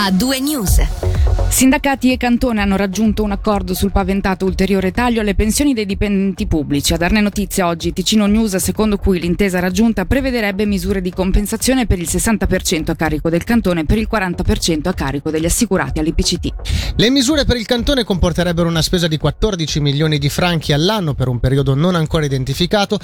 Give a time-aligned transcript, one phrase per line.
[0.00, 0.80] a due news.
[1.50, 6.46] Sindacati e Cantone hanno raggiunto un accordo sul paventato ulteriore taglio alle pensioni dei dipendenti
[6.46, 6.94] pubblici.
[6.94, 11.98] A darne notizia oggi Ticino News, secondo cui l'intesa raggiunta prevederebbe misure di compensazione per
[11.98, 16.52] il 60% a carico del Cantone e per il 40% a carico degli assicurati all'IPCT.
[16.96, 21.28] Le misure per il Cantone comporterebbero una spesa di 14 milioni di franchi all'anno per
[21.28, 22.98] un periodo non ancora identificato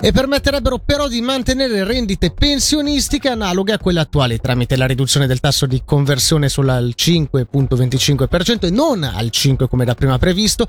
[0.00, 5.40] e permetterebbero però di mantenere rendite pensionistiche analoghe a quelle attuali tramite la riduzione del
[5.40, 10.66] tasso di conversione sul 5.25 25% e non al 5% come da prima previsto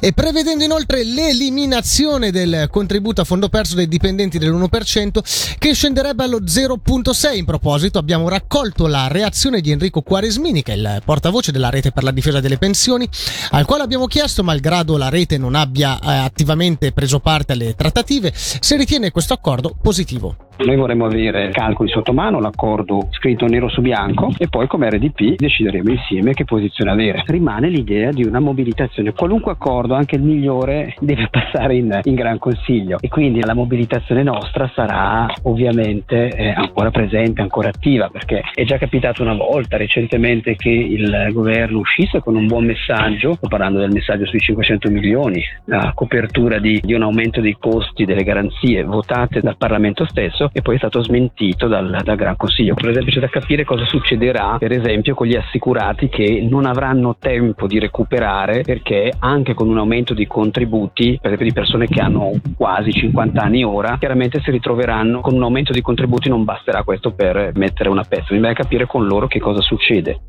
[0.00, 6.40] e prevedendo inoltre l'eliminazione del contributo a fondo perso dei dipendenti dell'1% che scenderebbe allo
[6.40, 7.36] 0.6.
[7.36, 11.92] In proposito abbiamo raccolto la reazione di Enrico Quaresmini che è il portavoce della rete
[11.92, 13.08] per la difesa delle pensioni
[13.50, 18.32] al quale abbiamo chiesto malgrado la rete non abbia eh, attivamente preso parte alle trattative
[18.34, 20.50] se ritiene questo accordo positivo.
[20.58, 25.34] Noi vorremmo avere calcoli sotto mano, l'accordo scritto nero su bianco e poi come RDP
[25.36, 27.22] decideremo insieme che posizione avere.
[27.26, 29.12] Rimane l'idea di una mobilitazione.
[29.12, 34.22] Qualunque accordo, anche il migliore, deve passare in, in Gran Consiglio e quindi la mobilitazione
[34.22, 40.54] nostra sarà ovviamente eh, ancora presente, ancora attiva perché è già capitato una volta recentemente
[40.54, 45.42] che il governo uscisse con un buon messaggio, sto parlando del messaggio sui 500 milioni,
[45.70, 50.62] a copertura di, di un aumento dei costi delle garanzie votate dal Parlamento stesso e
[50.62, 52.74] poi è stato smentito dal, dal Gran Consiglio.
[52.74, 57.16] Per esempio c'è da capire cosa succederà per esempio con gli assicurati che non avranno
[57.18, 62.00] tempo di recuperare perché anche con un aumento di contributi, per esempio di persone che
[62.00, 66.82] hanno quasi 50 anni ora, chiaramente si ritroveranno con un aumento di contributi non basterà
[66.82, 68.26] questo per mettere una pezza.
[68.30, 70.20] Bisogna capire con loro che cosa succede.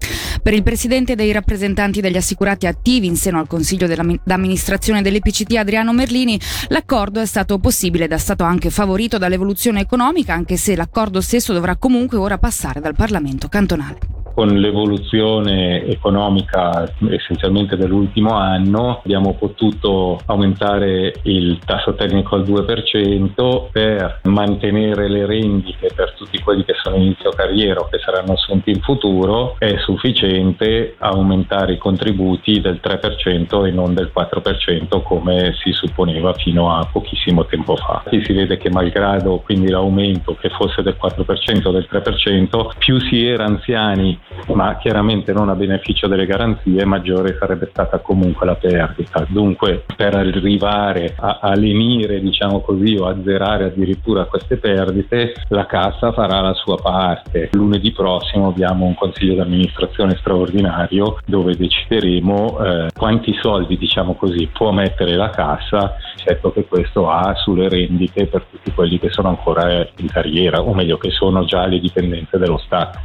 [0.42, 3.88] Per il presidente dei rappresentanti degli assicurati attivi in seno al Consiglio
[4.24, 10.03] d'amministrazione dell'EPCT Adriano Merlini, l'accordo è stato possibile ed è stato anche favorito dall'evoluzione economica,
[10.34, 17.78] anche se l'accordo stesso dovrà comunque ora passare dal Parlamento cantonale con l'evoluzione economica essenzialmente
[17.78, 26.14] dell'ultimo anno abbiamo potuto aumentare il tasso tecnico al 2% per mantenere le rendite per
[26.14, 31.74] tutti quelli che sono inizio carriera o che saranno assunti in futuro è sufficiente aumentare
[31.74, 37.76] i contributi del 3% e non del 4% come si supponeva fino a pochissimo tempo
[37.76, 38.04] fa.
[38.06, 43.00] Qui si vede che malgrado quindi l'aumento che fosse del 4% o del 3%, più
[43.00, 44.20] si era anziani
[44.54, 49.26] ma chiaramente non a beneficio delle garanzie, maggiore sarebbe stata comunque la perdita.
[49.28, 56.12] Dunque, per arrivare a, a lenire, diciamo così, o azzerare addirittura queste perdite, la Cassa
[56.12, 57.50] farà la sua parte.
[57.54, 64.50] Lunedì prossimo abbiamo un consiglio di amministrazione straordinario dove decideremo eh, quanti soldi, diciamo così,
[64.52, 69.30] può mettere la Cassa, certo che questo ha sulle rendite per tutti quelli che sono
[69.30, 73.00] ancora in carriera, o meglio che sono già le dipendenze dello Stato.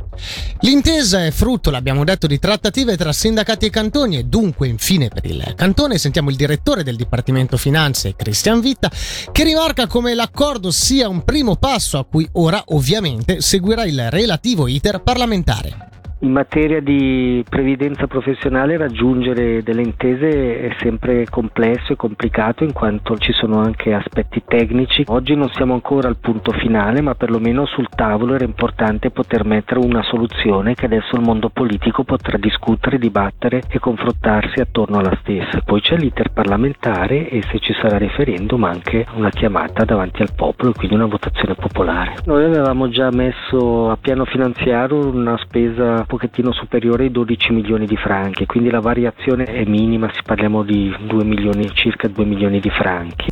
[0.60, 5.24] L'intesa è frutto, l'abbiamo detto, di trattative tra sindacati e cantoni e dunque infine per
[5.24, 8.90] il cantone sentiamo il direttore del Dipartimento Finanze, Cristian Vitta,
[9.32, 14.66] che rimarca come l'accordo sia un primo passo a cui ora ovviamente seguirà il relativo
[14.66, 15.97] iter parlamentare.
[16.20, 23.16] In materia di previdenza professionale raggiungere delle intese è sempre complesso e complicato in quanto
[23.18, 25.04] ci sono anche aspetti tecnici.
[25.06, 29.78] Oggi non siamo ancora al punto finale ma perlomeno sul tavolo era importante poter mettere
[29.78, 35.60] una soluzione che adesso il mondo politico potrà discutere, dibattere e confrontarsi attorno alla stessa.
[35.64, 40.72] Poi c'è l'iter parlamentare e se ci sarà referendum anche una chiamata davanti al popolo,
[40.72, 42.16] quindi una votazione popolare.
[42.24, 47.96] Noi avevamo già messo a piano finanziario una spesa pochettino superiore ai 12 milioni di
[47.96, 52.70] franchi, quindi la variazione è minima, si parliamo di 2 milioni, circa 2 milioni di
[52.70, 53.26] franchi.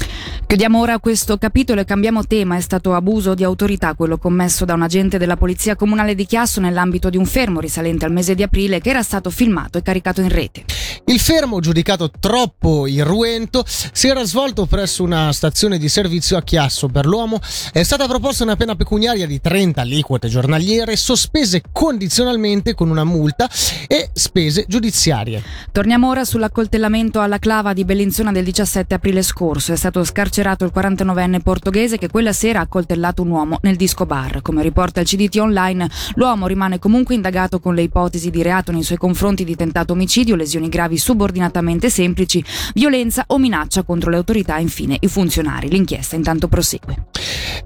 [0.47, 2.57] Chiudiamo ora questo capitolo e cambiamo tema.
[2.57, 6.61] È stato abuso di autorità quello commesso da un agente della Polizia Comunale di Chiasso
[6.61, 10.21] nell'ambito di un fermo risalente al mese di aprile che era stato filmato e caricato
[10.21, 10.65] in rete.
[11.07, 16.89] Il fermo, giudicato troppo irruento, si era svolto presso una stazione di servizio a Chiasso
[16.89, 17.41] per l'uomo.
[17.73, 23.49] È stata proposta una pena pecuniaria di 30 aliquote giornaliere, sospese condizionalmente con una multa
[23.87, 25.43] e spese giudiziarie.
[25.73, 29.73] Torniamo ora sull'accoltellamento alla clava di Bellinzona del 17 aprile scorso.
[29.73, 34.07] È stato scarcerato il 49enne portoghese che quella sera ha accoltellato un uomo nel disco
[34.07, 34.43] bar.
[34.43, 38.83] Come riporta il CDT online, l'uomo rimane comunque indagato con le ipotesi di reato nei
[38.83, 44.57] suoi confronti di tentato omicidio, lesioni gravi subordinatamente semplici, violenza o minaccia contro le autorità
[44.57, 45.69] e infine i funzionari.
[45.69, 47.07] L'inchiesta intanto prosegue.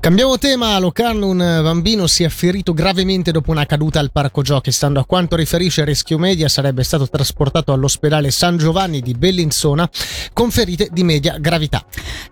[0.01, 4.43] Cambiamo tema, a Locarno un bambino si è ferito gravemente dopo una caduta al parco
[4.43, 4.73] giochi.
[4.73, 9.89] Stanno Stando a quanto riferisce Rescue Media, sarebbe stato trasportato all'ospedale San Giovanni di Bellinzona
[10.33, 11.85] con ferite di media gravità.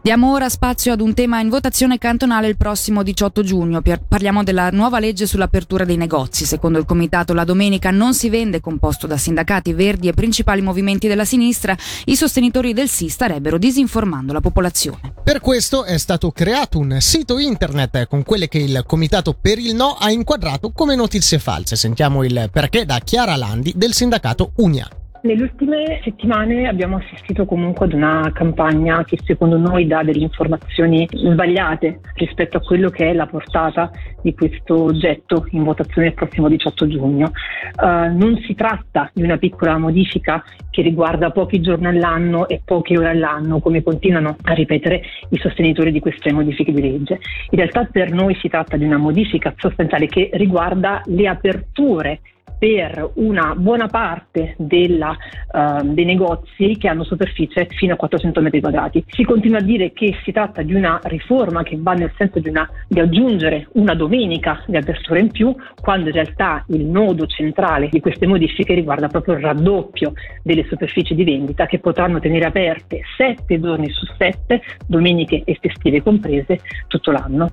[0.02, 3.80] Diamo ora spazio ad un tema in votazione cantonale il prossimo 18 giugno.
[4.08, 6.46] Parliamo della nuova legge sull'apertura dei negozi.
[6.46, 11.06] Secondo il comitato, la domenica non si vende, composto da sindacati verdi e principali movimenti
[11.06, 11.76] della sinistra.
[12.06, 15.12] I sostenitori del sì starebbero disinformando la popolazione.
[15.22, 19.76] Per questo è stato creato un sito internet con quelle che il comitato per il
[19.76, 21.76] no ha inquadrato come notizie false.
[21.76, 24.88] Sentiamo il perché da Chiara Landi del sindacato Unia.
[25.20, 31.08] Nelle ultime settimane abbiamo assistito comunque ad una campagna che secondo noi dà delle informazioni
[31.10, 33.90] sbagliate rispetto a quello che è la portata
[34.22, 37.32] di questo oggetto in votazione il prossimo 18 giugno.
[37.76, 42.96] Uh, non si tratta di una piccola modifica che riguarda pochi giorni all'anno e poche
[42.96, 47.18] ore all'anno, come continuano a ripetere i sostenitori di queste modifiche di legge.
[47.50, 52.20] In realtà per noi si tratta di una modifica sostanziale che riguarda le aperture
[52.58, 55.16] per una buona parte della,
[55.52, 59.04] uh, dei negozi che hanno superficie fino a 400 metri quadrati.
[59.08, 62.48] Si continua a dire che si tratta di una riforma che va nel senso di,
[62.48, 67.88] una, di aggiungere una domenica di apertura in più, quando in realtà il nodo centrale
[67.90, 70.12] di queste modifiche riguarda proprio il raddoppio
[70.42, 76.02] delle superfici di vendita che potranno tenere aperte 7 giorni su 7, domeniche e festive
[76.02, 77.48] comprese, tutto l'anno.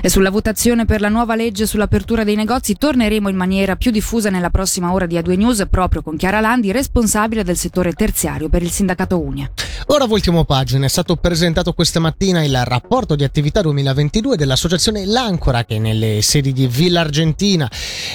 [0.00, 4.30] E sulla votazione per la nuova legge sull'apertura dei negozi torneremo in maniera più diffusa
[4.30, 8.62] nella prossima ora di A2 News proprio con Chiara Landi, responsabile del settore terziario per
[8.62, 9.50] il sindacato Unia.
[9.86, 15.64] Ora voltiamo pagina, è stato presentato questa mattina il rapporto di attività 2022 dell'associazione L'Ancora
[15.64, 17.70] che nelle sedi di Villa Argentina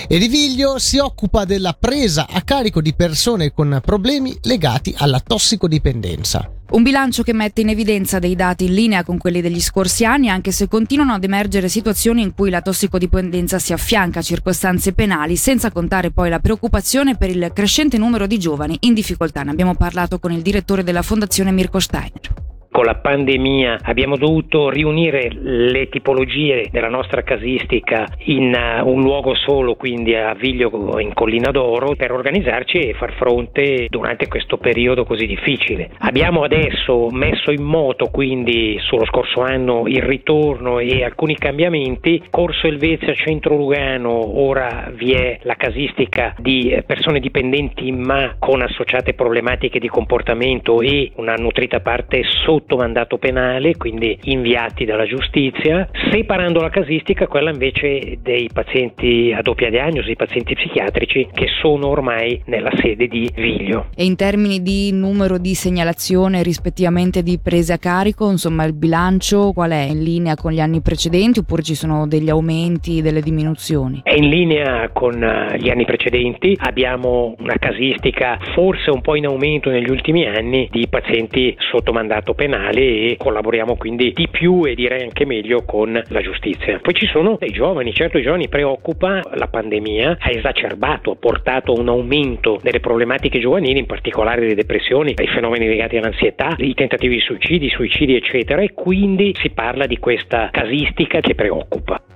[0.07, 5.19] e di Viglio si occupa della presa a carico di persone con problemi legati alla
[5.19, 6.62] tossicodipendenza.
[6.71, 10.29] Un bilancio che mette in evidenza dei dati in linea con quelli degli scorsi anni,
[10.29, 15.35] anche se continuano ad emergere situazioni in cui la tossicodipendenza si affianca a circostanze penali,
[15.35, 19.43] senza contare poi la preoccupazione per il crescente numero di giovani in difficoltà.
[19.43, 22.42] Ne abbiamo parlato con il direttore della Fondazione Mirko Steiner
[22.73, 29.35] con la pandemia abbiamo dovuto riunire le tipologie della nostra casistica in uh, un luogo
[29.35, 35.05] solo, quindi a Viglio in Collina d'Oro, per organizzarci e far fronte durante questo periodo
[35.05, 35.91] così difficile.
[35.99, 42.23] Abbiamo adesso messo in moto quindi sullo scorso anno il ritorno e alcuni cambiamenti.
[42.31, 49.13] Corso Elvezia Centro Lugano, ora vi è la casistica di persone dipendenti ma con associate
[49.13, 55.87] problematiche di comportamento e una nutrita parte sotto sotto mandato penale, quindi inviati dalla giustizia,
[56.11, 61.87] separando la casistica quella invece dei pazienti a doppia diagnosi, i pazienti psichiatrici che sono
[61.87, 63.87] ormai nella sede di Viglio.
[63.95, 69.51] E in termini di numero di segnalazione rispettivamente di prese a carico, insomma il bilancio
[69.53, 69.87] qual è?
[69.89, 74.01] In linea con gli anni precedenti oppure ci sono degli aumenti, delle diminuzioni?
[74.03, 79.25] È in linea con eh, gli anni precedenti, abbiamo una casistica forse un po' in
[79.25, 84.65] aumento negli ultimi anni di pazienti sotto mandato penale penale e collaboriamo quindi di più
[84.65, 86.79] e direi anche meglio con la giustizia.
[86.79, 91.73] Poi ci sono dei giovani, certo i giovani preoccupa la pandemia, ha esacerbato, ha portato
[91.73, 96.73] a un aumento delle problematiche giovanili, in particolare le depressioni, i fenomeni legati all'ansietà, i
[96.75, 102.12] tentativi di suicidi, suicidi eccetera e quindi si parla di questa casistica che preoccupa.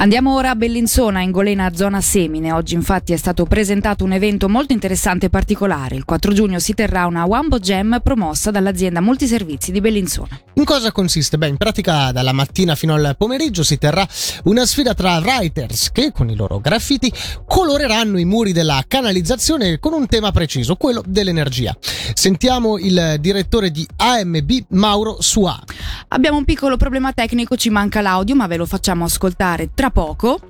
[0.00, 2.54] Andiamo ora a Bellinzona, in Golena, zona Semine.
[2.54, 5.94] Oggi infatti è stato presentato un evento molto interessante e particolare.
[5.94, 10.40] Il 4 giugno si terrà una Wambo Jam promossa dall'azienda Multiservizi di Bellinzona.
[10.54, 11.36] In cosa consiste?
[11.36, 14.08] Beh, in pratica dalla mattina fino al pomeriggio si terrà
[14.44, 17.12] una sfida tra writers che con i loro graffiti
[17.46, 21.76] coloreranno i muri della canalizzazione con un tema preciso, quello dell'energia.
[22.14, 25.62] Sentiamo il direttore di AMB, Mauro Sua.
[26.08, 30.40] Abbiamo un piccolo problema tecnico, ci manca l'audio, ma ve lo facciamo ascoltare tra poco.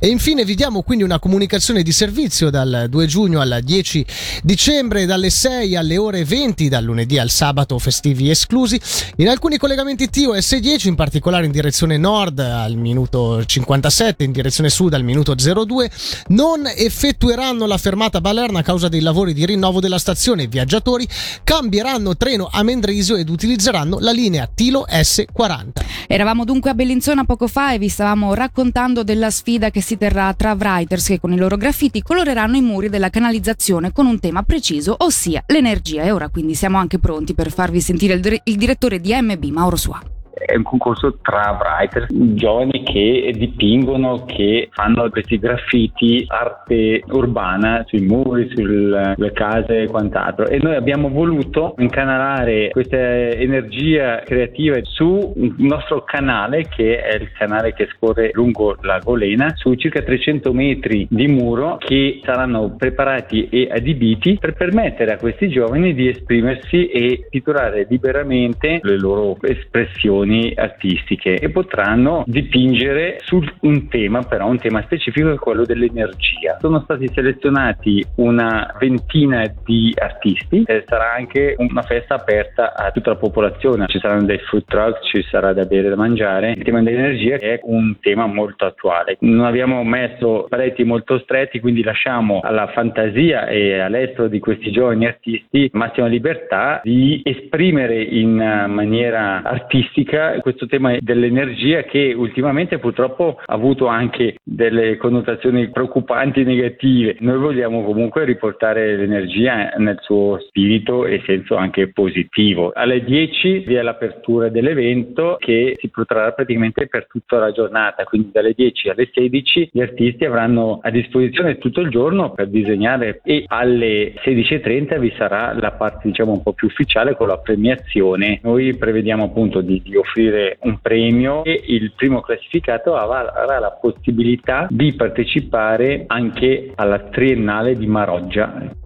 [0.00, 4.06] E infine vi diamo quindi una comunicazione di servizio dal 2 giugno al 10
[4.42, 8.80] dicembre, dalle 6 alle ore 20, dal lunedì al sabato festivi esclusi.
[9.16, 14.70] In alcuni collegamenti TOS 10, in particolare in direzione nord al minuto 57, in direzione
[14.70, 15.90] sud al minuto 02,
[16.28, 20.44] non effettueranno la fermata Balerna a causa dei lavori di rinnovo della stazione.
[20.44, 21.06] I viaggiatori
[21.44, 26.06] cambieranno treno a Mendrisio ed utilizzeranno la linea Tilo S40.
[26.06, 29.96] Eravamo dunque a Bellinzona poco fa e vi stavamo raccontando della sfida sfida che si
[29.96, 34.18] terrà tra writers che con i loro graffiti coloreranno i muri della canalizzazione con un
[34.18, 36.02] tema preciso, ossia l'energia.
[36.02, 39.44] E ora quindi siamo anche pronti per farvi sentire il, dire- il direttore di MB,
[39.44, 40.02] Mauro Sua
[40.38, 48.00] è un concorso tra writer, giovani che dipingono, che fanno questi graffiti, arte urbana sui
[48.00, 50.46] muri, sulle case e quant'altro.
[50.46, 57.30] E noi abbiamo voluto incanalare questa energia creativa su un nostro canale, che è il
[57.32, 63.48] canale che scorre lungo la Golena, su circa 300 metri di muro che saranno preparati
[63.48, 70.27] e adibiti per permettere a questi giovani di esprimersi e titolare liberamente le loro espressioni
[70.54, 76.56] artistiche e potranno dipingere su un tema, però un tema specifico è quello dell'energia.
[76.60, 83.10] Sono stati selezionati una ventina di artisti e sarà anche una festa aperta a tutta
[83.10, 83.86] la popolazione.
[83.86, 86.52] Ci saranno dei food truck, ci sarà da bere e da mangiare.
[86.52, 89.16] Il tema dell'energia è un tema molto attuale.
[89.20, 95.06] Non abbiamo messo paletti molto stretti, quindi lasciamo alla fantasia e all'estero di questi giovani
[95.06, 98.34] artisti massima libertà di esprimere in
[98.68, 107.16] maniera artistica questo tema dell'energia che ultimamente purtroppo ha avuto anche delle connotazioni preoccupanti negative.
[107.20, 112.72] Noi vogliamo comunque riportare l'energia nel suo spirito e senso anche positivo.
[112.74, 118.30] Alle 10 vi è l'apertura dell'evento che si protrarrà praticamente per tutta la giornata, quindi
[118.32, 123.44] dalle 10 alle 16 gli artisti avranno a disposizione tutto il giorno per disegnare e
[123.46, 128.40] alle 16.30 vi sarà la parte diciamo un po' più ufficiale con la premiazione.
[128.42, 134.66] Noi prevediamo appunto di, di offrire un premio e il primo classificato avrà la possibilità
[134.70, 138.76] di partecipare anche alla triennale di Maroggia.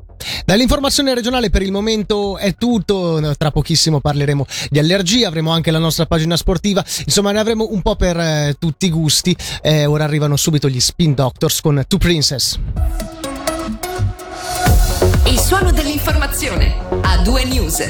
[0.44, 5.78] Dall'informazione regionale per il momento è tutto, tra pochissimo parleremo di allergie, avremo anche la
[5.78, 9.36] nostra pagina sportiva, insomma ne avremo un po' per eh, tutti i gusti.
[9.62, 12.58] Eh, ora arrivano subito gli Spin Doctors con Two Princess.
[15.26, 17.82] Il suono dell'informazione a due news.